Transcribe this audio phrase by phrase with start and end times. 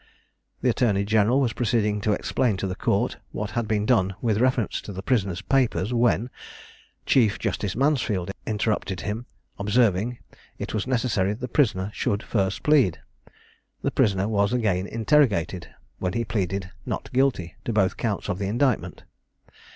[0.63, 4.39] The attorney general was proceeding to explain to the court what had been done with
[4.39, 6.31] reference to the prisoner's papers, when
[7.05, 9.27] Chief justice Mansfield interrupted him,
[9.59, 10.17] observing,
[10.57, 12.99] it was necessary the prisoner should first plead.
[13.83, 15.69] The prisoner was again interrogated,
[15.99, 19.03] when he pleaded "Not guilty" to both counts of the indictment.